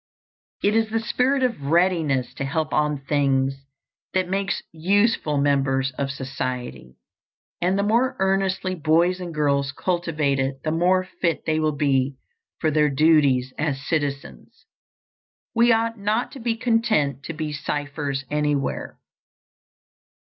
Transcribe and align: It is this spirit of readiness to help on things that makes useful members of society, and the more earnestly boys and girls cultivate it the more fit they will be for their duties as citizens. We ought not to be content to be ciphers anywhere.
It 0.63 0.75
is 0.75 0.89
this 0.89 1.07
spirit 1.07 1.43
of 1.43 1.61
readiness 1.61 2.33
to 2.33 2.43
help 2.43 2.73
on 2.73 3.05
things 3.05 3.67
that 4.15 4.27
makes 4.27 4.63
useful 4.71 5.37
members 5.37 5.91
of 5.91 6.09
society, 6.09 6.95
and 7.61 7.77
the 7.77 7.83
more 7.83 8.15
earnestly 8.17 8.73
boys 8.73 9.19
and 9.19 9.31
girls 9.31 9.71
cultivate 9.71 10.39
it 10.39 10.63
the 10.63 10.71
more 10.71 11.03
fit 11.03 11.45
they 11.45 11.59
will 11.59 11.75
be 11.77 12.15
for 12.59 12.71
their 12.71 12.89
duties 12.89 13.53
as 13.59 13.85
citizens. 13.85 14.65
We 15.53 15.71
ought 15.71 15.99
not 15.99 16.31
to 16.31 16.39
be 16.39 16.55
content 16.57 17.21
to 17.25 17.33
be 17.33 17.53
ciphers 17.53 18.25
anywhere. 18.31 18.97